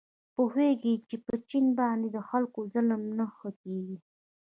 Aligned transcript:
پوهېږي 0.35 0.93
چې 1.07 1.15
په 1.25 1.33
چیني 1.47 1.71
باندې 1.79 2.07
د 2.11 2.17
خلکو 2.29 2.59
ظلم 2.73 3.01
نه 3.17 3.25
ښه 3.35 3.49
کېږي. 3.61 3.97